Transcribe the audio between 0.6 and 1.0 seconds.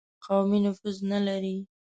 نفوذ